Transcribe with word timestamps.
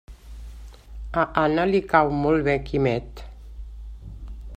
A 1.23 1.25
Anna 1.41 1.65
li 1.73 1.81
cau 1.91 2.09
molt 2.23 2.47
bé 2.47 2.55
Quimet. 2.71 3.23